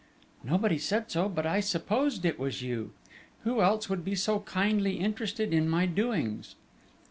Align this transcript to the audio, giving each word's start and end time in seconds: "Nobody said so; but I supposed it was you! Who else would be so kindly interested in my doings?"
"Nobody 0.43 0.79
said 0.79 1.11
so; 1.11 1.29
but 1.29 1.45
I 1.45 1.59
supposed 1.59 2.25
it 2.25 2.39
was 2.39 2.63
you! 2.63 2.91
Who 3.43 3.61
else 3.61 3.87
would 3.87 4.03
be 4.03 4.15
so 4.15 4.39
kindly 4.39 4.97
interested 4.99 5.53
in 5.53 5.69
my 5.69 5.85
doings?" 5.85 6.55